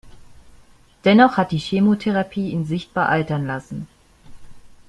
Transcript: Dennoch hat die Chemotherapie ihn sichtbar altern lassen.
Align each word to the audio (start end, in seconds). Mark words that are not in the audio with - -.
Dennoch 1.05 1.37
hat 1.37 1.51
die 1.51 1.59
Chemotherapie 1.59 2.49
ihn 2.49 2.65
sichtbar 2.65 3.07
altern 3.07 3.45
lassen. 3.45 3.87